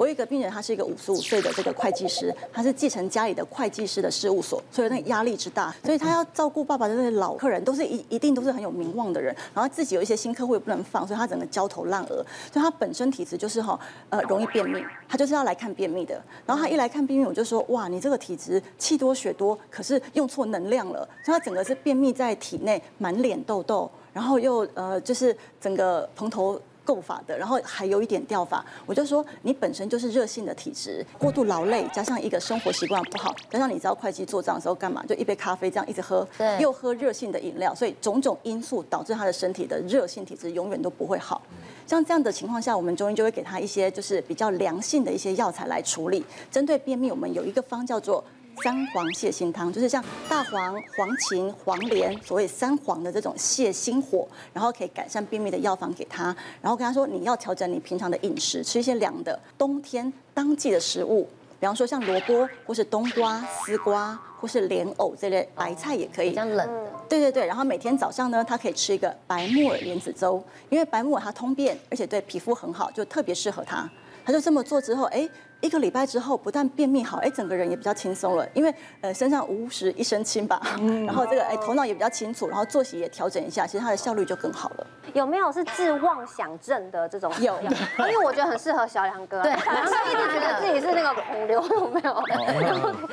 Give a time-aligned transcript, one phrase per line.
[0.00, 12.24] 我有一个病人，他是一个五十五岁的这个会计师，他是继承家里的会计师的事务所，所以那个压力之大，所以他要照顾爸爸的那些老客人，都是一一定都是很有名望的人，然后自己有一些新客户也不能放，所以他整个焦头烂额。
[12.50, 13.78] 所以他本身体质就是哈
[14.08, 16.14] 呃容易便秘，他就是要来看便秘的。
[16.46, 26.58] 然后他一来看便秘，我就说哇，你这个体质气多血多，可是用错能量了，所以他整个是便秘在体内，满脸痘痘，然后又呃就是整个蓬头。
[26.84, 41.42] 构法的，然后还有一点掉法，我就说你本身就是热性的体质，过度劳累，加上一个生活习惯不好，加上你知道会计做账的时候干嘛，就一杯咖啡这样一直喝，对，又喝热性的饮料，所以种种因素导致他的身体的热性体质永远都不会好。
[41.86, 46.24] 像这样的情况下，我们中医就会给他一些就是比较良性的一些药材来处理。
[46.50, 48.22] 针对便秘，我们有一个方叫做。
[48.62, 56.24] 三黄泻心汤就是像大黄、黄芩、黄连，所谓三黄的这种泻心火，然后可以改善便秘的药方给他。
[56.60, 61.26] 然后跟他说，你要调整你平常的饮食，吃一些凉的冬天当季的食物，
[61.58, 66.30] 比方说像萝卜或是冬瓜、丝瓜或是莲藕这类白菜也可以。
[66.30, 66.90] 比较冷的。
[67.08, 73.88] 对对对，然后每天早上呢，他可以吃一个白木耳莲子粥，因为白木耳它通便，而且对皮肤很好，就特别适合他。
[74.22, 75.26] 他就这么做之后，哎。
[75.60, 84.86] 一个礼拜之后，不但便秘好，哎，整个人也比较轻松了，因为呃身上无时一身轻吧，嗯然后这个哎头脑也比较清楚，然后作息也调整一下，其实他的效率就更好了。
[85.12, 87.30] 有没有是治妄想症的这种？
[87.40, 89.42] 有，因为我觉得很适合小梁哥。
[89.42, 92.22] 对，梁哥一直觉得自己是那个孔刘，有没有？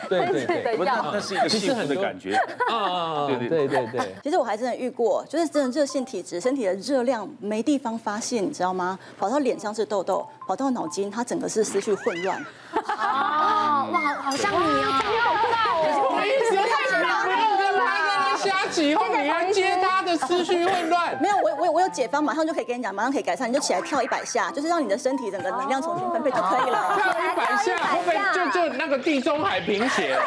[0.07, 2.35] 对对对，那是一个幸福的感觉
[2.71, 3.27] 啊！
[3.27, 4.15] 对对对对。
[4.23, 8.97] 其实我还真的遇过，就是真的热性体质，身体的热量没地方发泄，你知道吗？
[9.17, 12.36] 跑到脸上是痘痘，跑到脑筋，它整个是思绪混乱。
[12.73, 15.77] 哦，哇，好像你哦，你好棒哦！
[16.13, 21.15] 我一直太想，不要跟他跟他瞎起哄，你要接他的思绪混乱。
[21.21, 26.95] 没有，我我我有解方，马上就可以跟你讲，马上可以改善，你就起来跳一百下，就是让你的身体整个能量重新分配就可以了。
[26.95, 30.17] 跳一百下，会不会就就那个地中海贫血？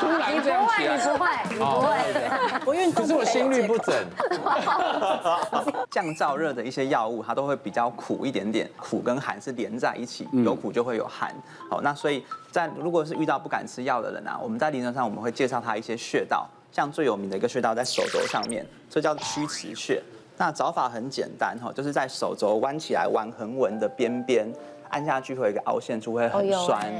[0.00, 3.02] 突然这样起来，你不会，你不会，不运动。
[3.02, 3.94] 可是我心率不整。
[5.90, 11.32] 降燥热的一些药物，它都会比较苦一点点，苦跟寒是连在一起，有苦就会有寒。
[11.70, 20.02] 好，那所以在如果是遇到不敢吃药的人啊，我们在临床上我们会介绍他一些穴道，像最有名的一个穴道在手肘上面，这叫曲池穴。
[20.36, 24.52] 那找法很简单哈，就是在手肘弯起来弯横纹的边边
[24.88, 26.92] 按下去，会有一个凹陷处，会很酸。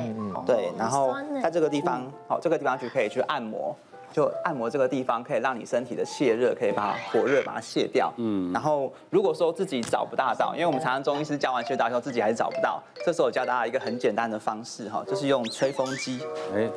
[0.46, 1.12] 对，然后
[1.42, 3.76] 在这个地方，好，这个地方就可以去按摩。
[4.14, 8.12] 就按摩这个地方，可以让你身体的泄热，可以把火热把它泄掉。
[8.16, 16.20] 嗯，然后如果说自己找不大到，因为我们常常中医师教完穴道之后，自己还是找不到，这时候我教大家一个很简单的方式哈，就是用吹风机。
[16.54, 16.70] 哎，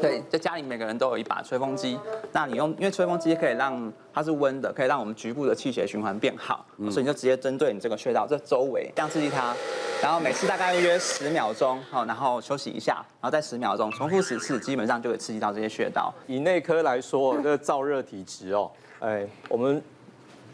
[0.00, 1.98] 对，在家里每个人都有一把吹风机，
[2.30, 9.52] 那你用，因为吹风机可以让它是温的，可以让我们局部的气血循环变好，所以你就直接针对你这个穴道这周围这样刺激它。
[10.00, 16.14] 然后每次大概约十秒钟，好，然后休息一下，然后再十秒钟，重复十次，基本上就会刺激到这些穴道。
[16.26, 18.70] 以内科来说，这个燥热体质哦，
[19.00, 19.82] 哎，我们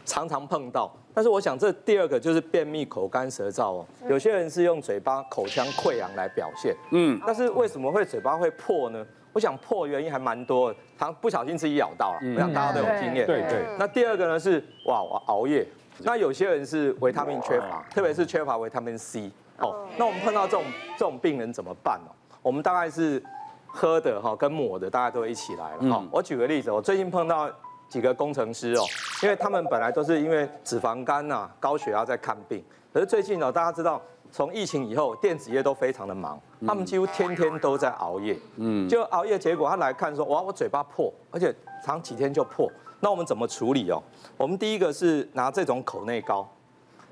[0.05, 0.91] 常常碰到。
[1.13, 3.85] 但是我想，这第二个就是便秘、口干舌燥哦。
[4.07, 9.05] 有些人是用嘴巴口腔溃疡来表现，嗯，但是为什么会嘴巴会破呢？
[9.33, 13.25] 我想破原因还蛮多的，常不小心自己咬到了，我想大家都有经验。
[13.25, 13.65] 对对。
[13.79, 15.65] 那第二个呢是哇，我熬夜。
[15.99, 19.31] 那有些人是维他命缺乏，特别是缺乏维他命 C。
[19.59, 20.63] 哦，那我们碰到这种
[20.97, 22.11] 这种病人怎么办哦？
[22.41, 23.23] 我们大概是
[23.67, 26.03] 喝的哈，跟抹的大家都一起来了哈。
[26.11, 27.49] 我举个例子，我最近碰到
[27.91, 28.85] 几个工程师哦，
[29.21, 32.63] 因为他们本来都是因为脂肪肝呐、高血压在看病，
[32.93, 41.53] 可是最近呢，大家知道从疫情以后，电子业都非常的忙，他们几乎天天都在熬夜，嗯，就熬夜结果他来看说，哇，我嘴巴破，而且
[41.85, 44.01] 长几天就破，那我们怎么处理哦？
[44.37, 46.47] 我们第一个是拿这种口内膏。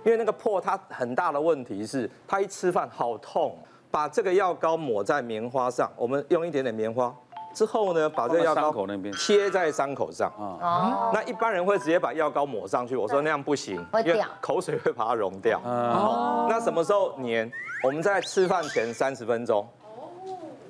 [0.06, 3.54] 因为那个破，它很大的问题是，它一吃饭好痛。
[3.92, 7.14] 把这个药膏抹在棉花上，我们用一点点棉花
[7.60, 8.74] 之后呢，把这个药膏
[9.12, 10.32] 贴在伤口上。
[10.38, 11.12] 哦。
[11.14, 13.76] 那一般人会直接把药膏抹上去，我说那样不行，
[14.06, 15.60] 因为口水会把它溶掉。
[15.66, 16.48] 哦。
[16.50, 17.52] 那什么时候粘？
[17.84, 19.68] 我们在吃饭前三十分钟。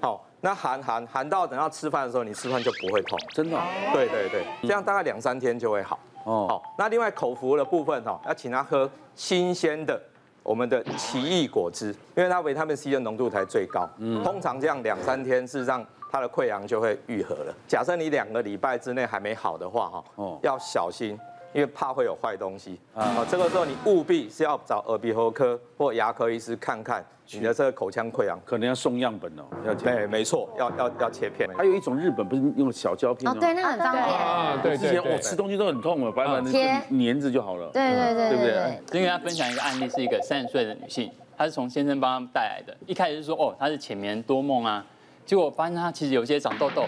[0.02, 3.20] 好，那含含含到等到吃饭的时候，你吃饭就不会痛。
[3.36, 3.60] 真的？
[3.94, 6.00] 对对对，这样大概两三天就会好。
[6.24, 10.02] 哦，好，那另外口服的部分哈，要请他喝新鲜的
[10.42, 13.88] 我们的奇异果汁，因为它维他命 C 的浓度才最高。
[14.00, 17.56] 嗯，通常这样两三天，事实上它的溃疡就会愈合了。
[17.68, 21.18] 假设你两个礼拜之内还没好的话哈，哦，要小心。
[21.52, 31.50] 因为怕会有坏东西啊，这个时候你务必是要找耳鼻喉科或牙科医师看看你的这个口腔溃疡，可能要送样本哦，要对，没错，要要要切片。
[31.58, 38.84] 还有一种日本不是用小胶片哦，对，那很方便啊，对，之前我吃东西都很痛了，白白的粘着就好了，对对对，对不对？
[38.86, 41.12] 今天要分享一个案例，是一个三十岁的女性。
[41.36, 42.78] 她是从先生帮他带来的。
[42.86, 44.86] 一开始是说哦，他是浅眠多梦啊，
[45.30, 46.84] 结果我发现他其实有一些长痘痘，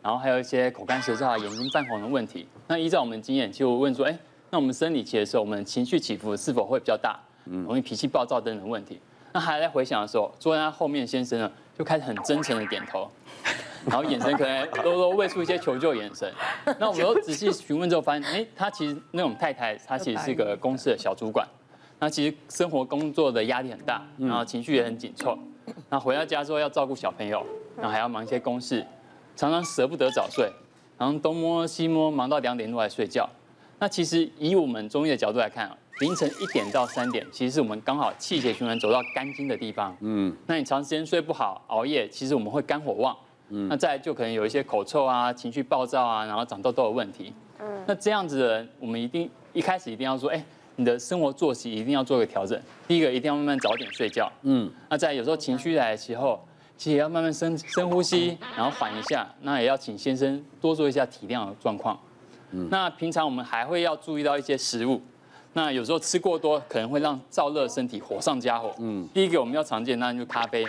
[0.00, 2.46] 然后还有一些口干舌燥、眼睛泛红的问题。
[2.68, 4.16] 那依照我们的经验，就问说，哎，
[4.50, 9.00] 那我们生理期的时候，我们情绪起伏是否会比较大，容易脾气暴躁等等问题？
[9.32, 13.10] 那还在回想的时候，坐在他后面先生呢，就开始很真诚的点头。
[13.84, 16.32] 然后眼神可能都都喂出一些求救眼神，
[16.78, 21.44] 那我们都仔细询问之后发现，哎，他其实那种太太，她其实是一个公司的小主管，
[21.98, 25.36] 那其实生活工作的压力很大，然后情绪也很紧凑，
[25.88, 27.44] 那回到家之后要照顾小朋友，
[27.76, 28.84] 然后还要忙一些公事，
[29.36, 30.50] 常常舍不得早睡，
[30.98, 33.28] 然后东摸西摸，忙到两点多才睡觉。
[33.78, 35.70] 那其实以我们中医的角度来看，
[36.00, 39.96] 凌晨一点到三点，其实是我们刚好气血循环走到肝经的地方。
[40.00, 43.16] 嗯，那你长时间睡不好，熬夜，其实我们会肝火旺。
[43.48, 47.32] 嗯，那再来就可能有一些口臭啊、情绪暴躁啊，然后长痘痘的问题。
[47.58, 50.44] 嗯，那这样子的人，我们一定一开始一定要说，哎，
[50.80, 52.58] 你的生活作息一定要做个调整。
[52.88, 54.32] 第一个，一定要慢慢早点睡觉。
[54.44, 56.42] 嗯，那在有时候情绪来的时候，
[56.78, 59.28] 其实也要慢慢深深呼吸，然后缓一下。
[59.42, 62.00] 那也要请先生多做一下体谅的状况。
[62.52, 65.02] 嗯，那平常我们还会要注意到一些食物。
[65.52, 68.74] 那有时候吃过多可能会让燥热身体火上加火。
[68.78, 70.64] 嗯，第一个我们要常见，那就是咖啡，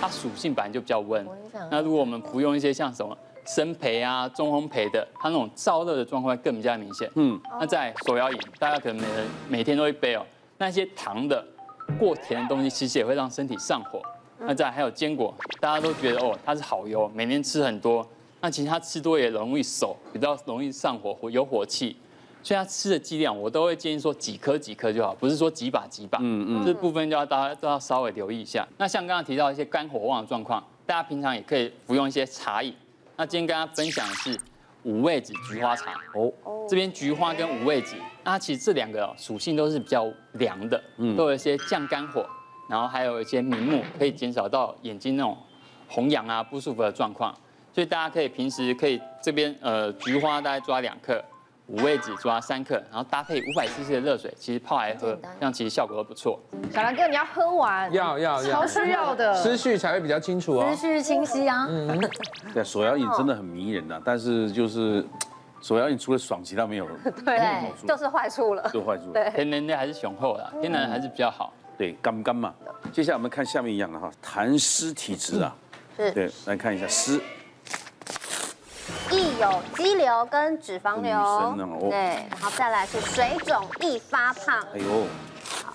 [0.00, 1.26] 它属性本来就比较温。
[1.68, 3.18] 那如果我们服用一些像什么
[3.54, 7.10] 深培啊、中烘培的，它那种燥热的状况会更加明显。
[7.14, 10.26] 嗯，那在手摇饮，大家可能每人每天都一杯哦。
[10.58, 11.42] 那些糖的、
[11.98, 14.02] 过甜的东西，其实也会让身体上火。
[14.40, 18.06] 那再还有坚果，大家都觉得哦它是好油，每天吃很多，
[18.42, 21.96] 那其实它吃多也容易手，比较容易上火，有火气。
[22.42, 26.18] 所以它吃的剂量，我都会建议说几颗几颗就好，不是说几把几把。
[26.20, 28.66] 嗯嗯，这部分就要大家都要稍微留意一下。
[28.76, 32.74] 那像刚刚提到一些肝火旺的状况，大家平常也可以服用一些茶饮。
[33.20, 34.38] 那今天跟大家分享的是
[34.84, 36.32] 五味子菊花茶哦。
[36.68, 40.80] 这边菊花跟五味子，那其实这两个属性都是比较凉的，
[41.16, 42.24] 都有一些降肝火，
[42.70, 45.36] 然后还有一些明目，可以减少到眼睛那种
[45.88, 47.34] 红痒啊不舒服的状况。
[47.72, 51.20] 所以大家可以平时可以这边呃菊花大概抓两克。
[51.68, 56.40] 五味子抓三克，然后搭配五百 CC 的热水，其实泡来喝，这样其实效果都不错。
[56.72, 61.66] 小兰哥，你要喝完，要要要，超需要的，思绪才会比较清楚啊，思绪清晰啊。
[61.68, 62.00] 嗯，
[62.54, 65.04] 对，手摇饮真的很迷人呐，但是就是
[65.60, 66.88] 手摇饮除了爽，其他没有。
[67.24, 68.68] 对，就是坏处了。
[68.72, 69.12] 就坏处。
[69.12, 71.52] 对，天然的还是雄厚的，天然的还是比较好。
[71.76, 72.54] 对，干干嘛。
[72.90, 75.54] 接下来我们看下面一样的哈，痰湿体质啊。
[75.98, 76.10] 是。
[76.12, 77.20] 对，来看一下湿。
[79.18, 81.56] 易有肌瘤跟脂肪瘤，
[81.90, 81.98] 对，
[82.30, 85.06] 然后再来是水肿易发胖，哎呦，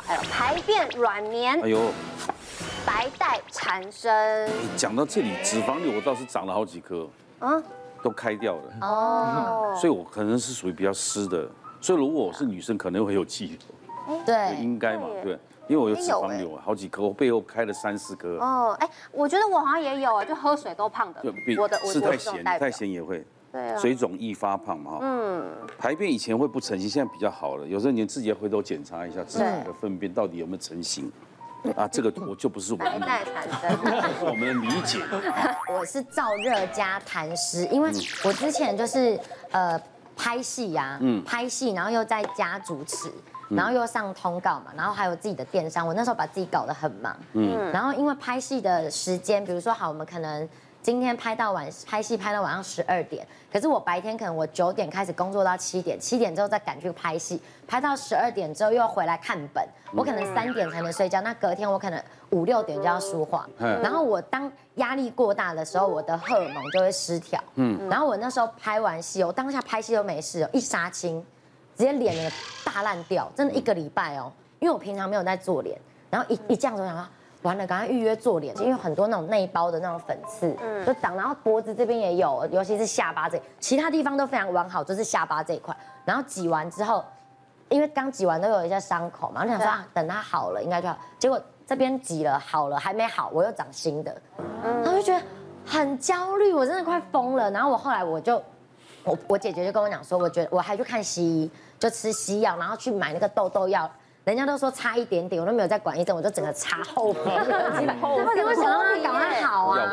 [0.07, 1.91] 还有排便软绵，哎呦，
[2.85, 4.49] 白带缠身。
[4.77, 7.05] 讲到这里，脂肪瘤我倒是长了好几颗，
[7.41, 7.61] 嗯，
[8.01, 11.45] 都开掉了，哦，所以我可能是属于比较湿的，
[11.81, 13.59] 所以如果我是女生，可能会有肌
[14.07, 15.37] 瘤，对，应该嘛，对，
[15.67, 18.37] 因为我有脂肪瘤，好几颗，我背后开了三四颗。
[18.39, 21.21] 哦，哎，我觉得我好像也有啊，就喝水都胖的，
[21.57, 23.25] 我的是太咸，太咸也会。
[23.51, 25.45] 对啊水肿易发胖嘛，嗯，
[25.77, 27.67] 排便以前会不成型，现在比较好了。
[27.67, 31.11] 有时候你自己要回头检查一下自己的粪便到底有没有成型。
[31.77, 33.07] 啊，这个我就不是我们的，
[34.19, 34.99] 是 我们的理解。
[35.71, 37.89] 我是燥热加痰湿，因为
[38.25, 39.17] 我之前就是
[39.51, 39.79] 呃
[40.17, 43.09] 拍戏呀，嗯，拍戏，然后又在家主持，
[43.49, 50.47] 然后又上通告嘛，然后还有自己的电商，我那时候把自己搞得很忙，嗯，然后因为拍戏的时间，比如说好，我们可能。
[50.81, 71.25] 今天拍到晚，拍戏拍到晚上十二点，可是我白天可能我九点开始工作到七点，七点之后再赶去拍戏，拍到十二点之后又要回来看本，我可能三点才能睡觉，那隔天我可能五六点就要梳化，然后我当压力过大的时候，我的荷尔蒙就会失调，嗯，然后我那时候拍完戏，我当下拍戏都没事，一杀青，
[71.75, 72.31] 直接脸
[72.63, 77.07] 大烂掉，真的一个礼拜哦，因为我平常没有在做脸，然后一一这样子我想说。
[77.43, 85.75] 完了，赶快预约做脸，因为很多那种内包的那种粉刺，嗯，就长，然后脖子这边也有，尤其是下巴这，其他地方都非常完好，就是下巴这一块。
[86.05, 87.03] 然后挤完之后，
[87.67, 90.97] 因为刚挤完都有一些伤口嘛，我想说啊，等它好了应该就好。
[91.19, 91.37] 结果
[91.67, 94.21] 这边挤了好了，还没好，我又长新的，
[94.63, 95.21] 然后就觉得
[95.65, 97.51] 很焦虑，我真的快疯了。
[97.51, 98.41] 然后我后来我就，
[99.03, 101.51] 我我姐姐就跟我讲说，我觉得我还去看西医，
[101.83, 103.91] 就吃西药，然后去买那个痘痘药。
[104.23, 109.91] 人家都说差一点点，我都没有在管医生，我就整个擦后皮， 我想让它赶快好啊。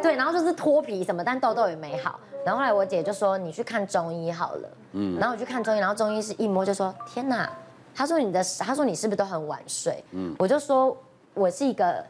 [0.00, 2.20] 对，然后就是脱皮什么，但痘痘也没好。
[2.44, 7.50] 然后后来我姐就说你去看中医好了，嗯，然后我去看中医，然后中医是一摸就说天哪，
[7.92, 10.04] 他说你的，他说你是不是都很晚睡？
[10.12, 10.96] 嗯，我就说
[11.34, 12.00] 我是一个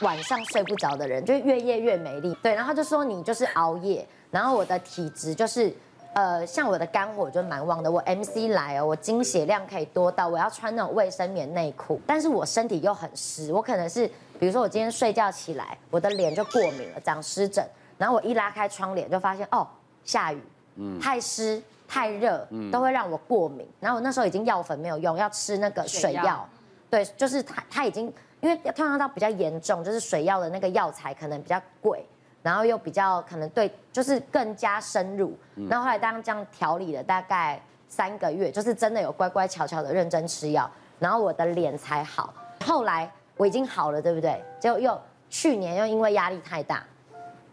[0.00, 2.34] 晚上睡不着的人，就越夜越美丽。
[2.42, 5.70] 对，然后他就说你就是熬夜，然后我的体质就是。
[6.12, 14.06] 呃，像我的肝火就蛮旺的，我 MC 来哦，我经血量可以多到我要穿那种卫生棉内裤，但是我身体又很湿，我可能是
[14.38, 17.64] 比如说我今天睡觉起来，我的脸就过敏了，长湿疹，
[17.96, 19.66] 然后我一拉开窗帘就发现哦，
[20.04, 20.42] 下雨，
[20.76, 26.44] 嗯，太湿太热，都会让我过敏，然后我那时候已经药粉没有用，要吃那个水药，
[26.90, 32.04] 对，就是它它已经因为通常到比较严重，就是水药的那个药材可能比较贵。
[32.42, 35.36] 然后又比较可能对，就是更加深入。
[35.68, 42.32] 然后后来当这样调理了大概三个月，就是真的有乖乖巧巧的认真吃药，然后我的脸才好。
[42.64, 44.42] 后来我已经好了，对不对？
[44.58, 46.84] 结果又去年又因为压力太大，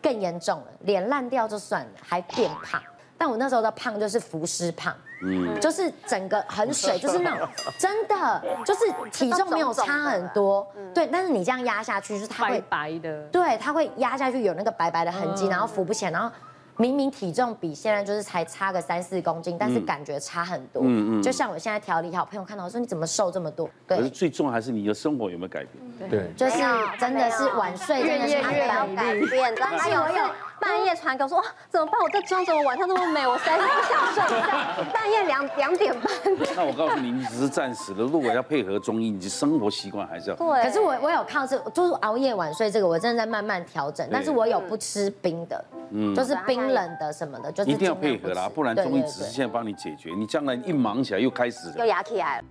[0.02, 2.82] 更严重了，脸烂掉就算了，还变胖。
[3.18, 4.96] 但我那时候的胖就是浮尸胖。
[5.22, 7.48] 嗯，就是整个很水， 就是那种
[7.78, 8.82] 真的，就是
[9.12, 11.08] 体重没有差很多，对。
[11.08, 16.30] 但是你这样压下去，就是它会白白的，对，它会压下去有那个白白的痕迹，然后浮不起来，然后。
[16.78, 20.82] 明明体重比现在就是才差个三四公斤，但是感觉差很多。
[20.84, 21.24] 嗯嗯。
[21.24, 23.70] 就像我现在调理好，朋友看到我说你怎么瘦这么多？
[23.88, 23.98] 对。
[23.98, 26.10] 可是最重要还是你的生活有没有改变？
[26.10, 26.32] 对。
[26.36, 26.64] 就是
[27.00, 29.56] 真的是晚睡，真的是没有改变。
[29.60, 30.30] 但是我有
[30.60, 31.94] 半夜传给我说哇，怎么办？
[32.02, 33.28] 我这妆怎么晚上那么美？
[33.28, 34.92] 我实在是不想睡觉。
[34.94, 36.12] 半夜两两点半。
[36.56, 38.04] 那我告诉你，你只是暂时的。
[38.04, 40.36] 如果要配合中医，你的生活习惯还是要。
[40.36, 40.64] 对。
[40.64, 44.08] 可是我我有靠这，就是熬夜晚睡这个，我真的在慢慢调整。
[44.12, 47.52] 但是我有不吃冰的，嗯，就是冰冷的什么的。
[47.52, 52.44] 就一定要配合啦，不然中医只是现在帮你解决，你将来一忙起来又开始又牙起来了。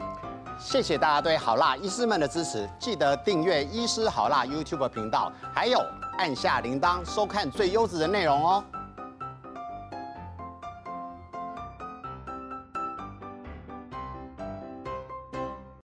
[0.58, 5.78] 谢谢大家对好辣医师们的支持，记得订阅医师好辣 YouTube 频道，还有
[6.16, 8.64] 按下铃铛收看最优质的内容哦。